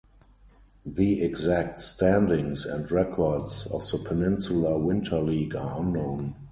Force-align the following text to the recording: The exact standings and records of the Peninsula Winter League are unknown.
The 0.83 1.21
exact 1.21 1.79
standings 1.79 2.65
and 2.65 2.91
records 2.91 3.67
of 3.67 3.87
the 3.87 3.99
Peninsula 3.99 4.79
Winter 4.79 5.19
League 5.21 5.55
are 5.55 5.79
unknown. 5.79 6.37